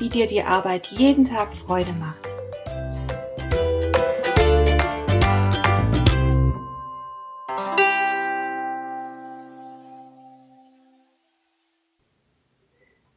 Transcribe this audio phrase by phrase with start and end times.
[0.00, 2.26] wie dir die Arbeit jeden Tag Freude macht.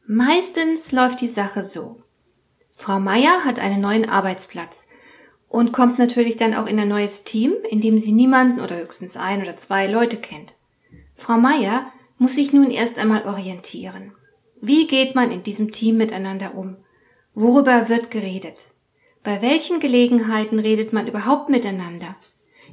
[0.06, 2.02] Meistens läuft die Sache so.
[2.74, 4.86] Frau Meier hat einen neuen Arbeitsplatz
[5.48, 9.16] und kommt natürlich dann auch in ein neues Team, in dem sie niemanden oder höchstens
[9.16, 10.54] ein oder zwei Leute kennt.
[11.14, 14.12] Frau Meier muss sich nun erst einmal orientieren.
[14.66, 16.78] Wie geht man in diesem Team miteinander um?
[17.34, 18.54] Worüber wird geredet?
[19.22, 22.16] Bei welchen Gelegenheiten redet man überhaupt miteinander?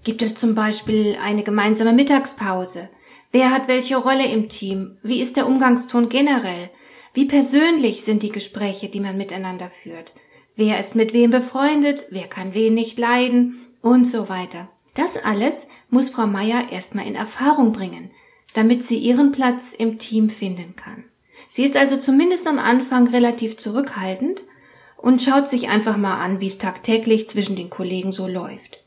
[0.06, 2.88] Gibt es zum Beispiel eine gemeinsame Mittagspause?
[3.34, 5.00] Wer hat welche Rolle im Team?
[5.04, 6.70] Wie ist der Umgangston generell?
[7.14, 10.14] Wie persönlich sind die Gespräche, die man miteinander führt?
[10.56, 12.06] Wer ist mit wem befreundet?
[12.10, 13.68] Wer kann wen nicht leiden?
[13.82, 14.70] Und so weiter.
[14.94, 18.12] Das alles muss Frau Meier erstmal in Erfahrung bringen,
[18.54, 21.04] damit sie ihren Platz im Team finden kann.
[21.50, 24.42] Sie ist also zumindest am Anfang relativ zurückhaltend
[24.98, 28.84] und schaut sich einfach mal an, wie es tagtäglich zwischen den Kollegen so läuft.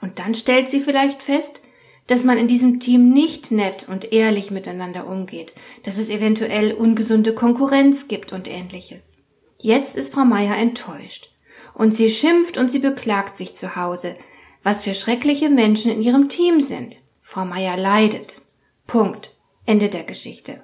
[0.00, 1.62] Und dann stellt sie vielleicht fest,
[2.08, 7.34] dass man in diesem Team nicht nett und ehrlich miteinander umgeht, dass es eventuell ungesunde
[7.34, 9.16] Konkurrenz gibt und ähnliches.
[9.60, 11.30] Jetzt ist Frau Meier enttäuscht.
[11.74, 14.16] Und sie schimpft und sie beklagt sich zu Hause,
[14.62, 17.00] was für schreckliche Menschen in ihrem Team sind.
[17.22, 18.42] Frau Meier leidet.
[18.86, 19.32] Punkt.
[19.64, 20.62] Ende der Geschichte.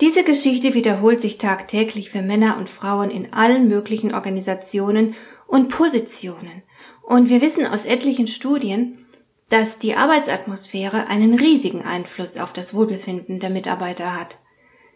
[0.00, 5.14] Diese Geschichte wiederholt sich tagtäglich für Männer und Frauen in allen möglichen Organisationen
[5.46, 6.62] und Positionen.
[7.02, 9.06] Und wir wissen aus etlichen Studien,
[9.50, 14.38] dass die Arbeitsatmosphäre einen riesigen Einfluss auf das Wohlbefinden der Mitarbeiter hat.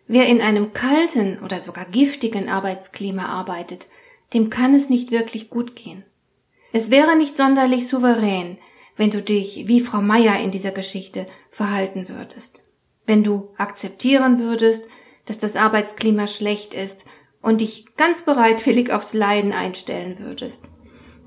[0.09, 3.87] Wer in einem kalten oder sogar giftigen Arbeitsklima arbeitet,
[4.35, 6.03] dem kann es nicht wirklich gut gehen.
[6.73, 8.59] Es wäre nicht sonderlich souverän,
[8.97, 12.65] wenn du dich wie Frau Meier in dieser Geschichte verhalten würdest
[13.09, 14.87] wenn du akzeptieren würdest,
[15.29, 17.05] dass das Arbeitsklima schlecht ist
[17.43, 20.65] und dich ganz bereitwillig aufs Leiden einstellen würdest.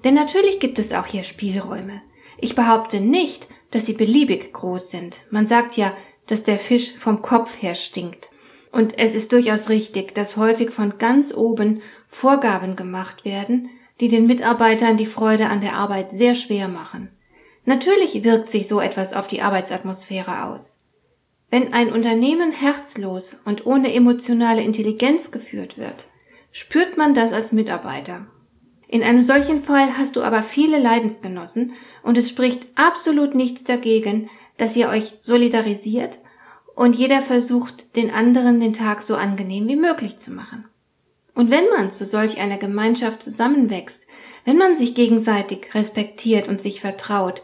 [0.04, 2.02] Denn natürlich gibt es auch hier Spielräume.
[2.40, 5.26] Ich behaupte nicht, dass sie beliebig groß sind.
[5.30, 5.96] Man sagt ja,
[6.28, 8.30] dass der Fisch vom Kopf her stinkt.
[8.72, 13.70] Und es ist durchaus richtig, dass häufig von ganz oben Vorgaben gemacht werden,
[14.00, 17.12] die den Mitarbeitern die Freude an der Arbeit sehr schwer machen.
[17.66, 20.81] Natürlich wirkt sich so etwas auf die Arbeitsatmosphäre aus.
[21.52, 26.08] Wenn ein Unternehmen herzlos und ohne emotionale Intelligenz geführt wird,
[26.54, 28.26] spürt man das als Mitarbeiter.
[28.88, 31.74] In einem solchen Fall hast du aber viele Leidensgenossen
[32.04, 36.20] und es spricht absolut nichts dagegen, dass ihr euch solidarisiert
[36.74, 40.66] und jeder versucht, den anderen den Tag so angenehm wie möglich zu machen.
[41.36, 44.08] Und wenn man zu solch einer Gemeinschaft zusammenwächst,
[44.46, 47.44] wenn man sich gegenseitig respektiert und sich vertraut,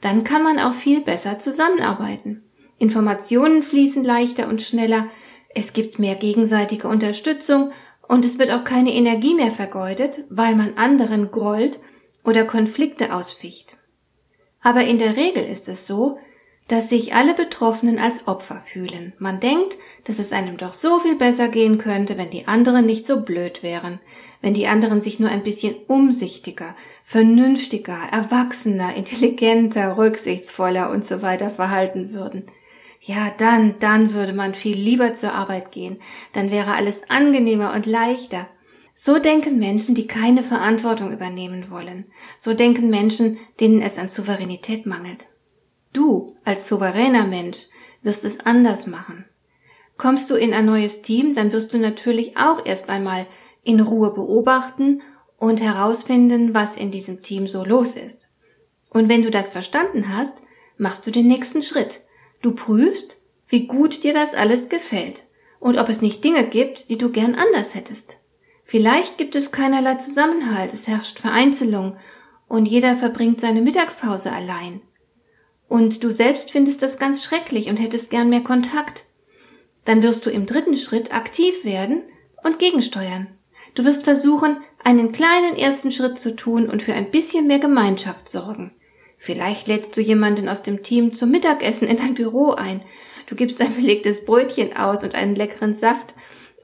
[0.00, 2.44] dann kann man auch viel besser zusammenarbeiten.
[2.78, 5.08] Informationen fließen leichter und schneller,
[5.54, 7.72] es gibt mehr gegenseitige Unterstützung
[8.06, 11.80] und es wird auch keine Energie mehr vergeudet, weil man anderen grollt
[12.24, 13.76] oder Konflikte ausficht.
[14.60, 16.18] Aber in der Regel ist es so,
[16.68, 19.14] dass sich alle Betroffenen als Opfer fühlen.
[19.18, 23.06] Man denkt, dass es einem doch so viel besser gehen könnte, wenn die anderen nicht
[23.06, 24.00] so blöd wären,
[24.42, 31.50] wenn die anderen sich nur ein bisschen umsichtiger, vernünftiger, erwachsener, intelligenter, rücksichtsvoller und so weiter
[31.50, 32.44] verhalten würden
[33.00, 35.98] ja, dann, dann würde man viel lieber zur Arbeit gehen,
[36.32, 38.48] dann wäre alles angenehmer und leichter.
[38.94, 42.06] So denken Menschen, die keine Verantwortung übernehmen wollen.
[42.38, 45.26] So denken Menschen, denen es an Souveränität mangelt.
[45.92, 47.68] Du, als souveräner Mensch,
[48.02, 49.24] wirst es anders machen.
[49.96, 53.26] Kommst du in ein neues Team, dann wirst du natürlich auch erst einmal
[53.62, 55.02] in Ruhe beobachten
[55.36, 58.28] und herausfinden, was in diesem Team so los ist.
[58.90, 60.42] Und wenn du das verstanden hast,
[60.76, 62.00] machst du den nächsten Schritt.
[62.40, 63.18] Du prüfst,
[63.48, 65.24] wie gut dir das alles gefällt
[65.60, 68.18] und ob es nicht Dinge gibt, die du gern anders hättest.
[68.62, 71.96] Vielleicht gibt es keinerlei Zusammenhalt, es herrscht Vereinzelung
[72.48, 74.82] und jeder verbringt seine Mittagspause allein.
[75.68, 79.04] Und du selbst findest das ganz schrecklich und hättest gern mehr Kontakt.
[79.84, 82.02] Dann wirst du im dritten Schritt aktiv werden
[82.44, 83.26] und gegensteuern.
[83.74, 88.28] Du wirst versuchen, einen kleinen ersten Schritt zu tun und für ein bisschen mehr Gemeinschaft
[88.28, 88.72] sorgen.
[89.18, 92.82] Vielleicht lädst du jemanden aus dem Team zum Mittagessen in dein Büro ein.
[93.26, 96.14] Du gibst ein belegtes Brötchen aus und einen leckeren Saft.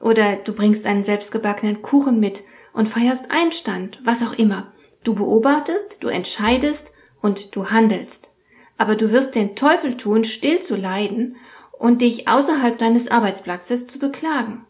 [0.01, 2.43] Oder du bringst einen selbstgebackenen Kuchen mit
[2.73, 4.73] und feierst Einstand, was auch immer.
[5.03, 6.91] Du beobachtest, du entscheidest
[7.21, 8.31] und du handelst.
[8.77, 11.35] Aber du wirst den Teufel tun, still zu leiden
[11.77, 14.65] und dich außerhalb deines Arbeitsplatzes zu beklagen.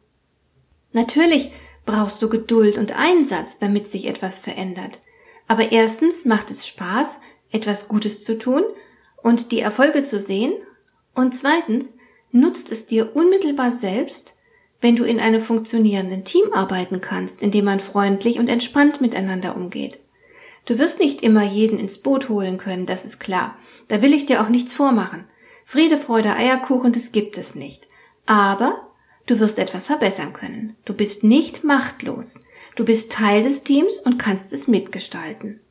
[0.91, 1.51] Natürlich
[1.85, 4.99] brauchst du Geduld und Einsatz, damit sich etwas verändert.
[5.47, 7.19] Aber erstens macht es Spaß,
[7.51, 8.63] etwas Gutes zu tun
[9.21, 10.53] und die Erfolge zu sehen.
[11.13, 11.97] Und zweitens
[12.31, 14.35] nutzt es dir unmittelbar selbst,
[14.81, 19.55] wenn du in einem funktionierenden Team arbeiten kannst, in dem man freundlich und entspannt miteinander
[19.55, 19.99] umgeht.
[20.65, 23.57] Du wirst nicht immer jeden ins Boot holen können, das ist klar.
[23.87, 25.25] Da will ich dir auch nichts vormachen.
[25.63, 27.87] Friede, Freude, Eierkuchen, das gibt es nicht.
[28.25, 28.91] Aber
[29.27, 30.75] du wirst etwas verbessern können.
[30.85, 32.39] Du bist nicht machtlos.
[32.75, 35.61] Du bist Teil des Teams und kannst es mitgestalten.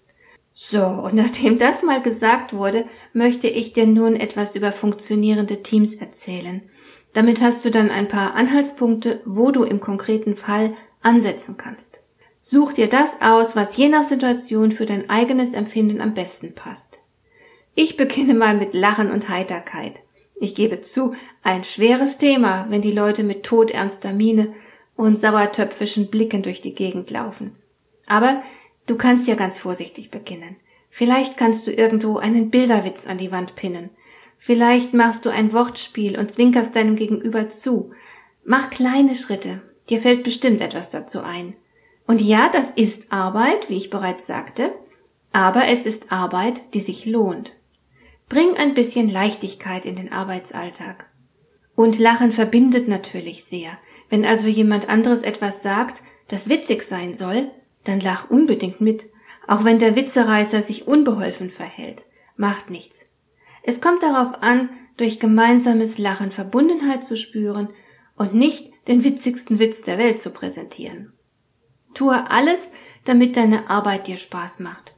[0.54, 5.96] So, und nachdem das mal gesagt wurde, möchte ich dir nun etwas über funktionierende Teams
[5.96, 6.62] erzählen.
[7.12, 12.00] Damit hast du dann ein paar Anhaltspunkte, wo du im konkreten Fall ansetzen kannst.
[12.40, 16.98] Such dir das aus, was je nach Situation für dein eigenes Empfinden am besten passt.
[17.74, 20.02] Ich beginne mal mit Lachen und Heiterkeit.
[20.36, 24.52] Ich gebe zu, ein schweres Thema, wenn die Leute mit todernster Miene
[24.94, 27.56] und sauertöpfischen Blicken durch die Gegend laufen.
[28.06, 28.42] Aber
[28.86, 30.56] Du kannst ja ganz vorsichtig beginnen.
[30.90, 33.90] Vielleicht kannst du irgendwo einen Bilderwitz an die Wand pinnen.
[34.38, 37.92] Vielleicht machst du ein Wortspiel und zwinkerst deinem Gegenüber zu.
[38.44, 39.62] Mach kleine Schritte.
[39.88, 41.54] Dir fällt bestimmt etwas dazu ein.
[42.06, 44.72] Und ja, das ist Arbeit, wie ich bereits sagte,
[45.32, 47.56] aber es ist Arbeit, die sich lohnt.
[48.28, 51.06] Bring ein bisschen Leichtigkeit in den Arbeitsalltag.
[51.74, 53.78] Und Lachen verbindet natürlich sehr.
[54.10, 57.50] Wenn also jemand anderes etwas sagt, das witzig sein soll,
[57.84, 59.06] dann lach unbedingt mit,
[59.46, 62.04] auch wenn der Witzereißer sich unbeholfen verhält.
[62.36, 63.04] Macht nichts.
[63.62, 67.68] Es kommt darauf an, durch gemeinsames Lachen Verbundenheit zu spüren
[68.16, 71.12] und nicht den witzigsten Witz der Welt zu präsentieren.
[71.94, 72.72] Tue alles,
[73.04, 74.94] damit deine Arbeit dir Spaß macht.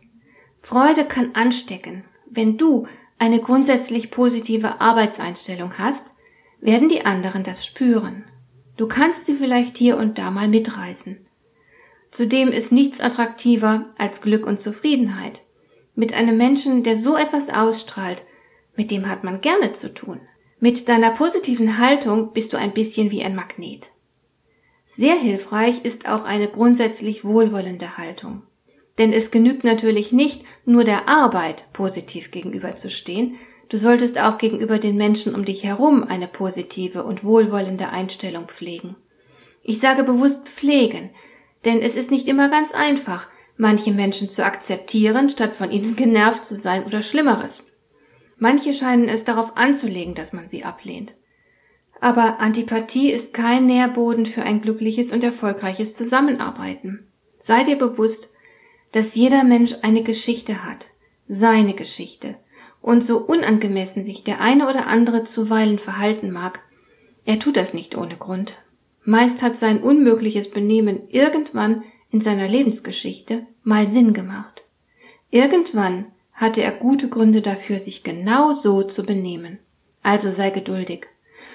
[0.59, 2.05] Freude kann anstecken.
[2.29, 2.87] Wenn du
[3.19, 6.17] eine grundsätzlich positive Arbeitseinstellung hast,
[6.61, 8.25] werden die anderen das spüren.
[8.77, 11.19] Du kannst sie vielleicht hier und da mal mitreißen.
[12.17, 15.43] Zudem ist nichts attraktiver als Glück und Zufriedenheit.
[15.95, 18.25] Mit einem Menschen, der so etwas ausstrahlt,
[18.75, 20.23] mit dem hat man gerne zu tun.
[20.59, 23.91] Mit deiner positiven Haltung bist du ein bisschen wie ein Magnet.
[24.87, 28.45] Sehr hilfreich ist auch eine grundsätzlich wohlwollende Haltung.
[28.97, 33.35] Denn es genügt natürlich nicht, nur der Arbeit positiv gegenüberzustehen,
[33.69, 38.97] du solltest auch gegenüber den Menschen um dich herum eine positive und wohlwollende Einstellung pflegen.
[39.63, 41.11] Ich sage bewusst pflegen,
[41.67, 43.29] denn es ist nicht immer ganz einfach,
[43.59, 47.67] manche Menschen zu akzeptieren, statt von ihnen genervt zu sein oder Schlimmeres.
[48.39, 51.15] Manche scheinen es darauf anzulegen, dass man sie ablehnt.
[52.01, 57.11] Aber Antipathie ist kein Nährboden für ein glückliches und erfolgreiches Zusammenarbeiten.
[57.39, 58.31] Sei dir bewusst,
[58.93, 60.89] dass jeder Mensch eine Geschichte hat,
[61.25, 62.37] seine Geschichte,
[62.81, 66.61] und so unangemessen sich der eine oder andere zuweilen verhalten mag,
[67.25, 68.55] er tut das nicht ohne Grund.
[69.07, 74.65] Meist hat sein unmögliches Benehmen irgendwann in seiner Lebensgeschichte mal Sinn gemacht.
[75.31, 79.61] Irgendwann hatte er gute Gründe dafür, sich genau so zu benehmen.
[80.03, 81.07] Also sei geduldig.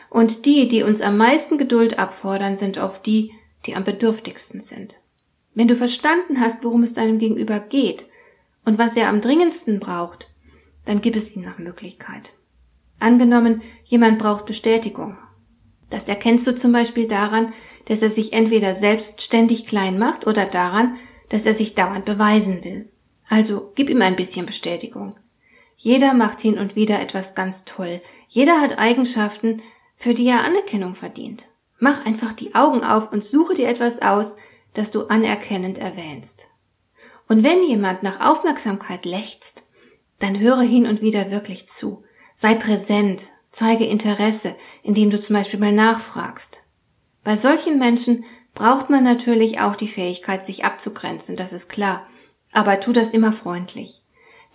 [0.09, 3.33] Und die, die uns am meisten Geduld abfordern, sind oft die,
[3.65, 4.99] die am bedürftigsten sind.
[5.53, 8.05] Wenn du verstanden hast, worum es deinem Gegenüber geht
[8.63, 10.29] und was er am dringendsten braucht,
[10.85, 12.31] dann gib es ihm nach Möglichkeit.
[12.97, 15.17] Angenommen, jemand braucht Bestätigung
[15.91, 17.53] das erkennst du zum Beispiel daran,
[17.85, 20.97] dass er sich entweder selbst ständig klein macht oder daran,
[21.29, 22.89] dass er sich dauernd beweisen will.
[23.29, 25.15] Also gib ihm ein bisschen Bestätigung.
[25.77, 28.01] Jeder macht hin und wieder etwas ganz toll.
[28.27, 29.61] Jeder hat Eigenschaften,
[29.95, 31.47] für die er Anerkennung verdient.
[31.79, 34.35] Mach einfach die Augen auf und suche dir etwas aus,
[34.73, 36.47] das du anerkennend erwähnst.
[37.27, 39.63] Und wenn jemand nach Aufmerksamkeit lechzt,
[40.19, 42.03] dann höre hin und wieder wirklich zu.
[42.35, 46.61] Sei präsent, Zeige Interesse, indem du zum Beispiel mal nachfragst.
[47.23, 52.07] Bei solchen Menschen braucht man natürlich auch die Fähigkeit, sich abzugrenzen, das ist klar.
[52.51, 54.01] Aber tu das immer freundlich.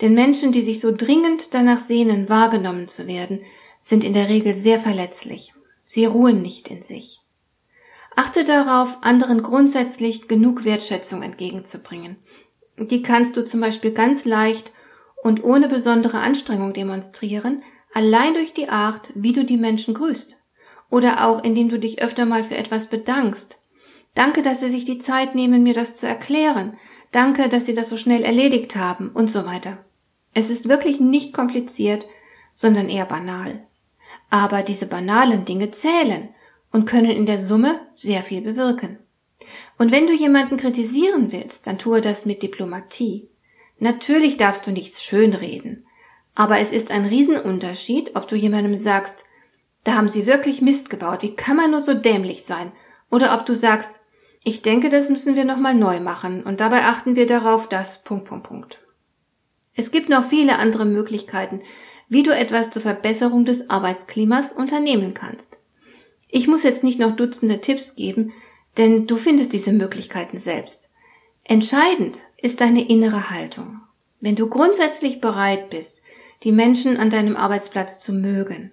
[0.01, 3.41] Denn Menschen, die sich so dringend danach sehnen, wahrgenommen zu werden,
[3.81, 5.53] sind in der Regel sehr verletzlich.
[5.85, 7.21] Sie ruhen nicht in sich.
[8.15, 12.17] Achte darauf, anderen grundsätzlich genug Wertschätzung entgegenzubringen.
[12.77, 14.71] Die kannst du zum Beispiel ganz leicht
[15.23, 17.63] und ohne besondere Anstrengung demonstrieren,
[17.97, 20.37] allein durch die Art, wie du die Menschen grüßt.
[20.91, 23.57] Oder auch indem du dich öfter mal für etwas bedankst.
[24.13, 26.77] Danke, dass Sie sich die Zeit nehmen, mir das zu erklären.
[27.11, 29.83] Danke, dass Sie das so schnell erledigt haben und so weiter.
[30.35, 32.05] Es ist wirklich nicht kompliziert,
[32.53, 33.65] sondern eher banal.
[34.29, 36.29] Aber diese banalen Dinge zählen
[36.71, 38.99] und können in der Summe sehr viel bewirken.
[39.79, 43.27] Und wenn du jemanden kritisieren willst, dann tue das mit Diplomatie.
[43.79, 45.86] Natürlich darfst du nichts schönreden,
[46.37, 49.25] aber es ist ein Riesenunterschied, ob du jemandem sagst,
[49.83, 52.71] da haben sie wirklich Mist gebaut, wie kann man nur so dämlich sein?
[53.09, 54.01] Oder ob du sagst,
[54.43, 58.25] ich denke, das müssen wir nochmal neu machen und dabei achten wir darauf, dass Punkt,
[58.25, 58.79] Punkt, Punkt.
[59.73, 61.61] Es gibt noch viele andere Möglichkeiten,
[62.07, 65.57] wie du etwas zur Verbesserung des Arbeitsklimas unternehmen kannst.
[66.29, 68.31] Ich muss jetzt nicht noch Dutzende Tipps geben,
[68.77, 70.91] denn du findest diese Möglichkeiten selbst.
[71.45, 73.81] Entscheidend ist deine innere Haltung.
[74.21, 76.03] Wenn du grundsätzlich bereit bist,
[76.43, 78.71] die Menschen an deinem Arbeitsplatz zu mögen,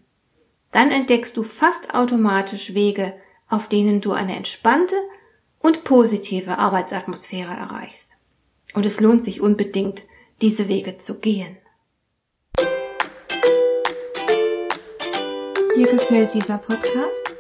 [0.70, 3.14] dann entdeckst du fast automatisch Wege,
[3.48, 4.96] auf denen du eine entspannte
[5.60, 8.16] und positive Arbeitsatmosphäre erreichst.
[8.74, 10.02] Und es lohnt sich unbedingt,
[10.40, 11.56] diese Wege zu gehen.
[15.76, 17.34] Dir gefällt dieser Podcast?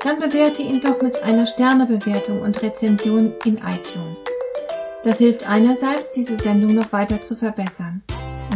[0.00, 4.22] Dann bewerte ihn doch mit einer Sternebewertung und Rezension in iTunes.
[5.02, 8.02] Das hilft einerseits, diese Sendung noch weiter zu verbessern